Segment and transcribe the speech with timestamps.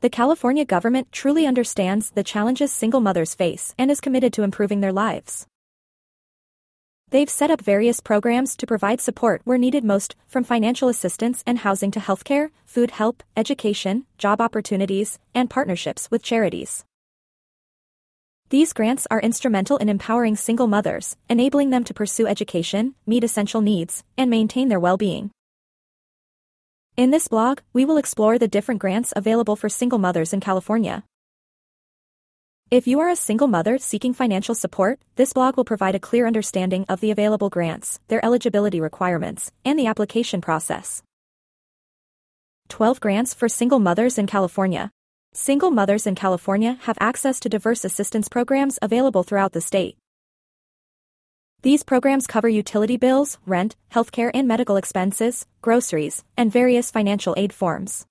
[0.00, 4.80] The California government truly understands the challenges single mothers face and is committed to improving
[4.80, 5.48] their lives.
[7.10, 11.58] They've set up various programs to provide support where needed most, from financial assistance and
[11.58, 16.84] housing to healthcare, food help, education, job opportunities, and partnerships with charities.
[18.50, 23.62] These grants are instrumental in empowering single mothers, enabling them to pursue education, meet essential
[23.62, 25.32] needs, and maintain their well-being.
[26.98, 31.04] In this blog, we will explore the different grants available for single mothers in California.
[32.72, 36.26] If you are a single mother seeking financial support, this blog will provide a clear
[36.26, 41.04] understanding of the available grants, their eligibility requirements, and the application process.
[42.68, 44.90] 12 grants for single mothers in California.
[45.32, 49.96] Single mothers in California have access to diverse assistance programs available throughout the state.
[51.62, 57.52] These programs cover utility bills, rent, healthcare and medical expenses, groceries, and various financial aid
[57.52, 58.06] forms.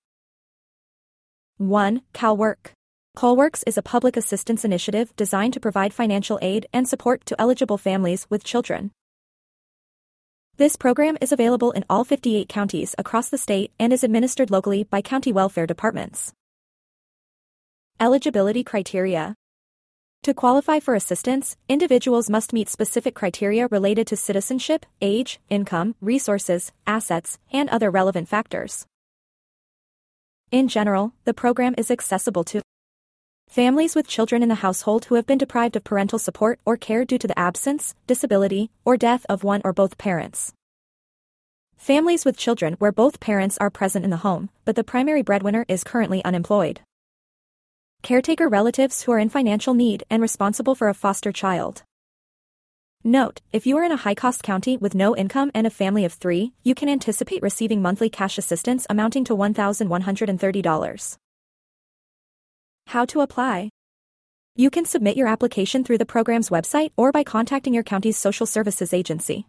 [1.58, 2.02] 1.
[2.14, 2.74] CalWORK
[3.16, 7.78] CalWORKS is a public assistance initiative designed to provide financial aid and support to eligible
[7.78, 8.92] families with children.
[10.58, 14.84] This program is available in all 58 counties across the state and is administered locally
[14.84, 16.34] by county welfare departments.
[17.98, 19.36] Eligibility criteria
[20.28, 26.74] To qualify for assistance, individuals must meet specific criteria related to citizenship, age, income, resources,
[26.86, 28.86] assets, and other relevant factors.
[30.52, 32.62] In general, the program is accessible to
[33.48, 37.06] Families with children in the household who have been deprived of parental support or care
[37.06, 40.52] due to the absence, disability, or death of one or both parents.
[41.78, 45.64] Families with children where both parents are present in the home, but the primary breadwinner
[45.70, 46.82] is currently unemployed.
[48.02, 51.84] Caretaker relatives who are in financial need and responsible for a foster child.
[53.04, 56.14] Note, if you are in a high-cost county with no income and a family of
[56.14, 61.18] three, you can anticipate receiving monthly cash assistance amounting to $1,130.
[62.88, 63.70] How to apply.
[64.56, 68.46] You can submit your application through the program's website or by contacting your county's social
[68.46, 69.46] services agency.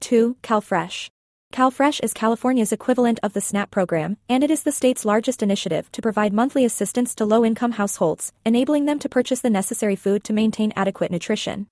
[0.00, 0.36] 2.
[0.42, 1.10] CalFresh.
[1.54, 5.88] CalFresh is California's equivalent of the SNAP program, and it is the state's largest initiative
[5.92, 10.32] to provide monthly assistance to low-income households, enabling them to purchase the necessary food to
[10.32, 11.68] maintain adequate nutrition.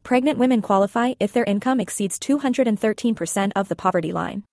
[0.03, 4.43] Pregnant women qualify if their income exceeds 213% of the poverty line.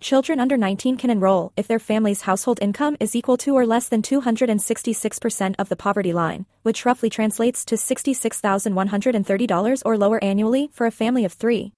[0.00, 3.88] Children under 19 can enroll if their family's household income is equal to or less
[3.88, 10.86] than 266% of the poverty line, which roughly translates to $66,130 or lower annually for
[10.86, 11.72] a family of three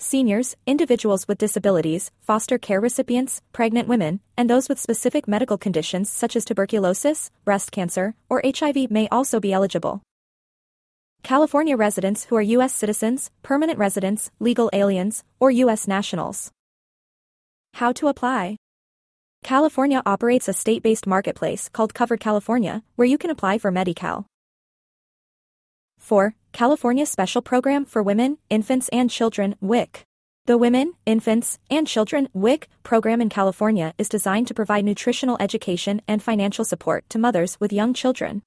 [0.00, 6.08] seniors, individuals with disabilities, foster care recipients, pregnant women, and those with specific medical conditions
[6.08, 10.02] such as tuberculosis, breast cancer, or HIV may also be eligible.
[11.22, 12.74] California residents who are U.S.
[12.74, 15.86] citizens, permanent residents, legal aliens, or U.S.
[15.86, 16.52] nationals.
[17.74, 18.56] How to apply?
[19.44, 24.26] California operates a state-based marketplace called Covered California, where you can apply for Medi-Cal.
[25.98, 26.34] 4.
[26.52, 30.04] California Special Program for Women, Infants and Children, WIC.
[30.46, 36.00] The Women, Infants, and Children WIC program in California is designed to provide nutritional education
[36.08, 38.42] and financial support to mothers with young children.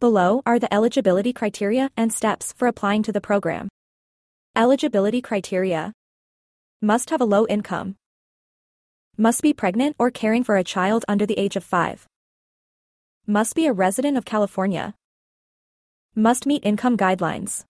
[0.00, 3.68] Below are the eligibility criteria and steps for applying to the program.
[4.56, 5.92] Eligibility criteria
[6.80, 7.96] Must have a low income.
[9.18, 12.06] Must be pregnant or caring for a child under the age of 5.
[13.26, 14.94] Must be a resident of California.
[16.14, 17.64] Must meet income guidelines.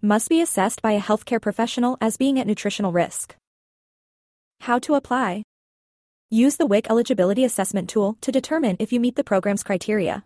[0.00, 3.34] Must be assessed by a healthcare professional as being at nutritional risk.
[4.60, 5.42] How to apply?
[6.30, 10.22] Use the WIC eligibility assessment tool to determine if you meet the program's criteria.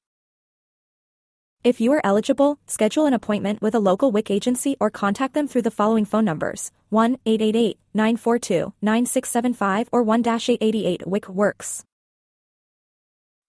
[1.65, 5.47] If you are eligible, schedule an appointment with a local WIC agency or contact them
[5.47, 11.85] through the following phone numbers 1 888 942 9675 or 1 888 WIC Works.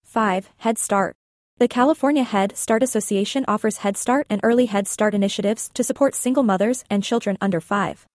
[0.04, 0.48] 5.
[0.58, 1.16] Head Start.
[1.58, 6.14] The California Head Start Association offers Head Start and Early Head Start initiatives to support
[6.14, 8.06] single mothers and children under 5.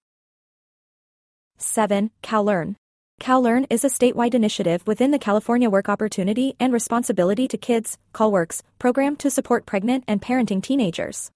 [1.58, 2.12] 7.
[2.22, 2.76] CalLearn.
[3.22, 8.62] CalLearn is a statewide initiative within the California Work Opportunity and Responsibility to Kids, CalWORKS,
[8.80, 11.32] program to support pregnant and parenting teenagers.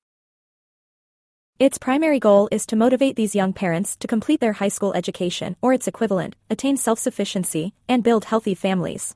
[1.59, 5.55] Its primary goal is to motivate these young parents to complete their high school education
[5.61, 9.13] or its equivalent, attain self-sufficiency, and build healthy families.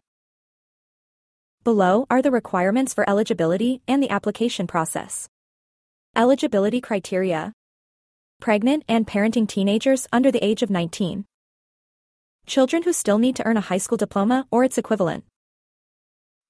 [1.63, 5.27] Below are the requirements for eligibility and the application process.
[6.15, 7.53] Eligibility criteria.
[8.39, 11.25] Pregnant and parenting teenagers under the age of 19.
[12.45, 15.23] Children who still need to earn a high school diploma or its equivalent.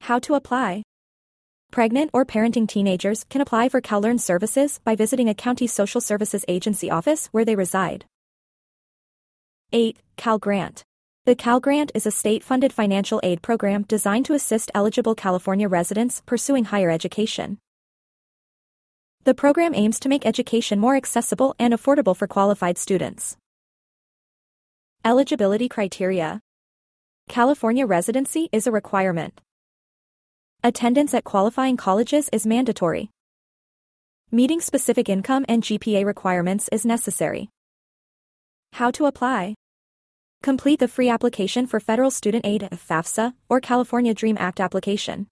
[0.02, 0.84] How to apply.
[1.72, 6.46] Pregnant or parenting teenagers can apply for CalLearn services by visiting a county social services
[6.48, 8.06] agency office where they reside.
[9.74, 9.98] 8.
[10.16, 10.84] Cal Grant.
[11.26, 16.24] The Cal Grant is a state-funded financial aid program designed to assist eligible California residents
[16.26, 17.58] pursuing higher education.
[19.26, 23.36] The program aims to make education more accessible and affordable for qualified students.
[25.04, 26.40] Eligibility criteria.
[27.28, 29.42] California residency is a requirement.
[30.64, 33.12] Attendance at qualifying colleges is mandatory.
[34.32, 37.50] Meeting specific income and GPA requirements is necessary.
[38.74, 39.54] How to apply?
[40.42, 45.28] Complete the free application for Federal Student Aid FAFSA or California DREAM Act application.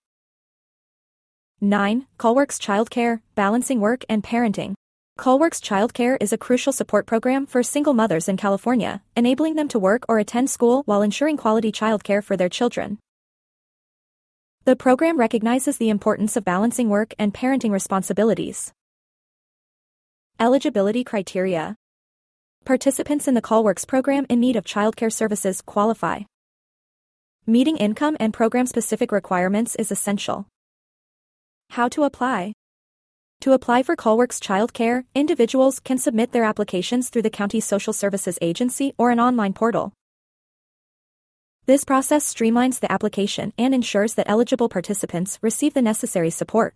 [1.59, 2.05] 9.
[2.19, 4.75] CalWORKS Childcare, Balancing Work and Parenting.
[5.17, 9.79] CalWORKS Childcare is a crucial support program for single mothers in California, enabling them to
[9.79, 12.99] work or attend school while ensuring quality childcare for their children.
[14.65, 18.73] The program recognizes the importance of balancing work and parenting responsibilities.
[20.39, 21.75] Eligibility criteria.
[22.65, 26.21] Participants in the CalWORKS program in need of childcare services qualify.
[27.45, 30.47] Meeting income and program-specific requirements is essential.
[31.69, 32.53] How to apply?
[33.41, 38.39] To apply for CalWORKS childcare, individuals can submit their applications through the county social services
[38.41, 39.93] agency or an online portal.
[41.67, 46.75] This process streamlines the application and ensures that eligible participants receive the necessary support.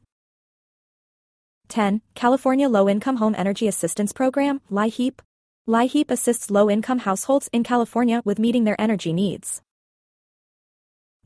[1.67, 2.01] 10.
[2.15, 5.19] California Low-Income Home Energy Assistance Program, LIHEAP.
[5.67, 9.61] LIHEAP assists low-income households in California with meeting their energy needs.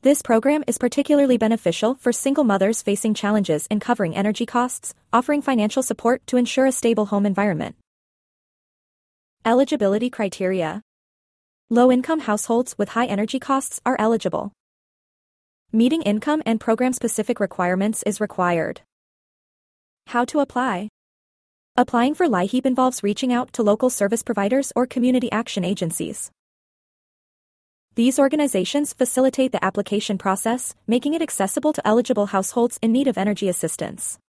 [0.02, 5.40] This program is particularly beneficial for single mothers facing challenges in covering energy costs, offering
[5.40, 7.76] financial support to ensure a stable home environment.
[9.46, 10.82] Eligibility criteria
[11.74, 14.52] Low-income households with high energy costs are eligible.
[15.72, 18.82] Meeting income and program-specific requirements is required.
[20.06, 20.88] How to apply?
[21.76, 26.30] Applying for LIHEAP involves reaching out to local service providers or community action agencies.
[27.96, 33.18] These organizations facilitate the application process, making it accessible to eligible households in need of
[33.18, 34.20] energy assistance.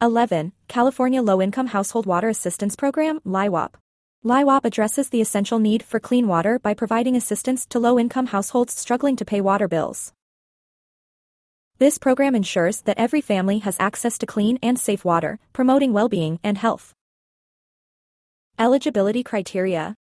[0.00, 0.52] 11.
[0.68, 3.74] California Low-Income Household Water Assistance Program, LIWAP.
[4.22, 9.16] LIWAP addresses the essential need for clean water by providing assistance to low-income households struggling
[9.16, 10.12] to pay water bills.
[11.78, 16.38] This program ensures that every family has access to clean and safe water, promoting well-being
[16.44, 16.92] and health.
[18.58, 19.94] Eligibility criteria.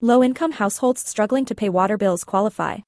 [0.00, 2.78] Low-income households struggling to pay water bills qualify.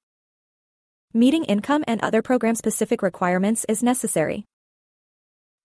[1.14, 4.46] Meeting income and other program-specific requirements is necessary.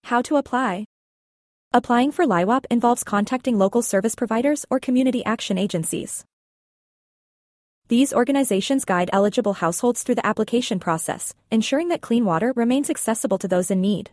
[0.04, 0.86] How to apply.
[1.74, 6.24] Applying for LIWAP involves contacting local service providers or community action agencies.
[7.88, 13.38] These organizations guide eligible households through the application process, ensuring that clean water remains accessible
[13.38, 14.10] to those in need.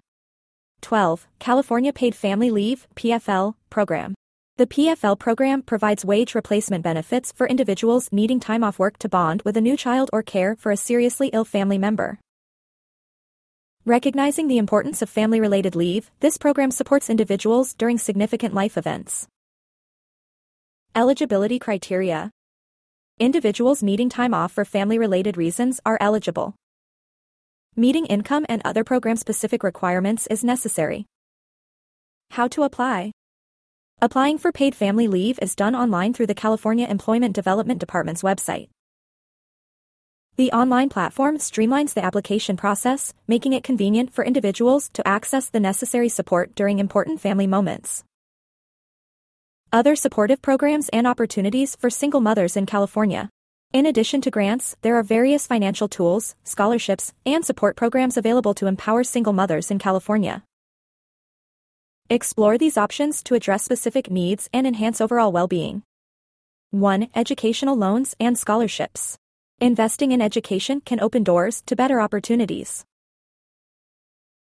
[0.82, 1.26] 12.
[1.38, 4.14] California Paid Family Leave PFL Program.
[4.56, 9.40] The PFL program provides wage replacement benefits for individuals needing time off work to bond
[9.46, 12.18] with a new child or care for a seriously ill family member.
[13.84, 19.26] Recognizing the importance of family related leave, this program supports individuals during significant life events.
[20.94, 22.30] Eligibility criteria
[23.18, 26.54] Individuals needing time off for family-related reasons are eligible.
[27.74, 31.06] Meeting income and other program-specific requirements is necessary.
[32.30, 33.10] How to apply?
[34.00, 38.68] Applying for paid family leave is done online through the California Employment Development Department's website.
[40.42, 45.60] The online platform streamlines the application process, making it convenient for individuals to access the
[45.60, 48.02] necessary support during important family moments.
[49.72, 53.30] Other supportive programs and opportunities for single mothers in California.
[53.72, 58.66] In addition to grants, there are various financial tools, scholarships, and support programs available to
[58.66, 60.42] empower single mothers in California.
[62.10, 65.84] Explore these options to address specific needs and enhance overall well-being.
[66.72, 67.10] 1.
[67.14, 69.18] Educational loans and scholarships.
[69.62, 72.84] Investing in education can open doors to better opportunities.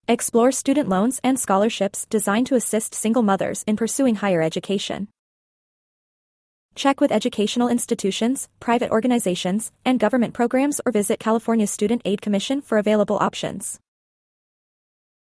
[0.08, 5.10] Explore student loans and scholarships designed to assist single mothers in pursuing higher education.
[6.74, 12.60] Check with educational institutions, private organizations, and government programs or visit California Student Aid Commission
[12.60, 13.80] for available options.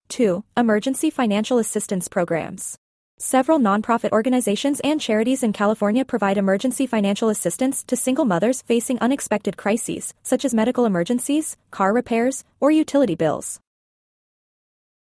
[0.09, 0.45] 2.
[0.57, 2.79] Emergency Financial Assistance Programs.
[3.19, 8.99] Several nonprofit organizations and charities in California provide emergency financial assistance to single mothers facing
[8.99, 13.61] unexpected crises, such as medical emergencies, car repairs, or utility bills.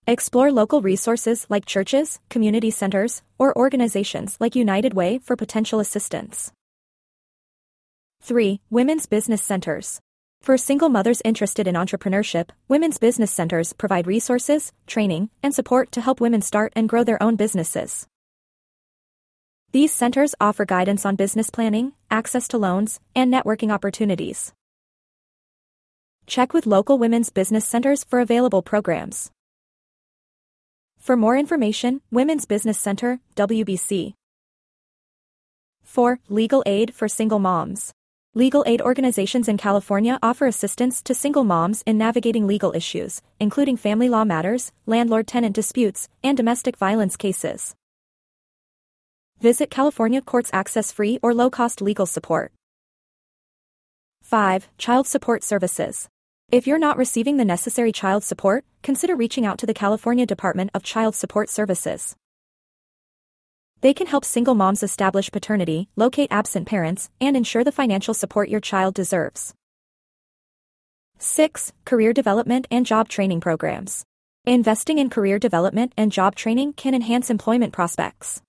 [0.05, 6.51] Explore local resources like churches, community centers, or organizations like United Way for potential assistance.
[8.21, 8.61] 3.
[8.69, 9.99] Women's Business Centers.
[10.47, 15.99] For single mothers interested in entrepreneurship, women's business centers provide resources, training, and support to
[15.99, 18.07] help women start and grow their own businesses.
[19.73, 24.53] These centers offer guidance on business planning, access to loans, and networking opportunities.
[26.27, 29.29] Check with local women's business centers for available programs.
[30.97, 34.13] For more information, Women's Business Center, WBC.
[35.83, 36.19] 4.
[36.29, 37.93] Legal aid for single moms.
[38.37, 43.75] Legal aid organizations in California offer assistance to single moms in navigating legal issues, including
[43.75, 47.73] family law matters, landlord-tenant disputes, and domestic violence cases.
[49.39, 52.51] Visit California Courts Access free or low-cost legal support.
[54.21, 54.67] 5.
[54.77, 56.07] Child Support Services.
[56.51, 60.69] If you're not receiving the necessary child support, consider reaching out to the California Department
[60.75, 62.15] of Child Support Services.
[63.81, 68.49] They can help single moms establish paternity, locate absent parents, and ensure the financial support
[68.49, 69.53] your child deserves.
[71.19, 71.73] 6.
[71.85, 74.05] Career Development and Job Training Programs.
[74.45, 78.41] Investing in career development and job training can enhance employment prospects.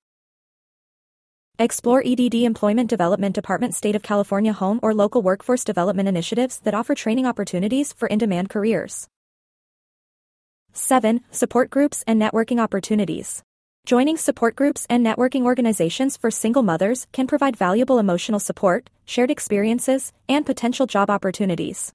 [1.58, 6.72] Explore EDD Employment Development Department State of California home or local workforce development initiatives that
[6.72, 9.08] offer training opportunities for in-demand careers.
[10.72, 11.20] 7.
[11.32, 13.42] Support groups and networking opportunities.
[13.86, 19.30] Joining support groups and networking organizations for single mothers can provide valuable emotional support, shared
[19.30, 21.92] experiences, and potential job opportunities.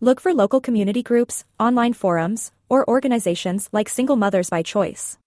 [0.00, 5.18] Look for local community groups, online forums, or organizations like Single Mothers by Choice.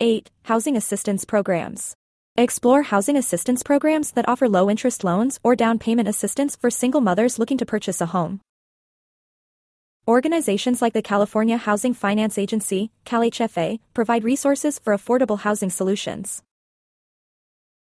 [0.00, 0.30] 8.
[0.44, 1.96] Housing Assistance Programs.
[2.36, 7.00] Explore housing assistance programs that offer low interest loans or down payment assistance for single
[7.00, 8.40] mothers looking to purchase a home.
[10.08, 16.42] Organizations like the California Housing Finance Agency, CalHFA, provide resources for affordable housing solutions.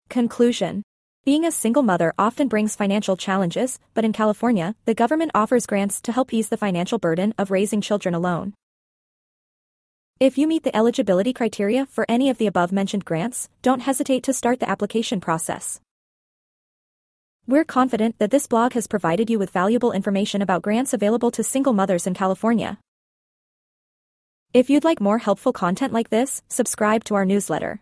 [0.08, 0.82] Conclusion
[1.24, 6.00] Being a single mother often brings financial challenges, but in California, the government offers grants
[6.00, 8.54] to help ease the financial burden of raising children alone.
[10.18, 14.24] If you meet the eligibility criteria for any of the above mentioned grants, don't hesitate
[14.24, 15.80] to start the application process.
[17.46, 21.42] We're confident that this blog has provided you with valuable information about grants available to
[21.42, 22.78] single mothers in California.
[24.52, 27.80] If you'd like more helpful content like this, subscribe to our newsletter.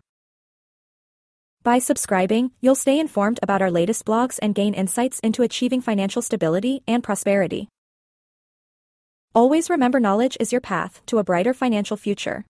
[1.62, 6.23] By subscribing, you'll stay informed about our latest blogs and gain insights into achieving financial
[6.23, 7.69] stability and prosperity.
[9.35, 12.45] Always remember knowledge is your path to a brighter financial future.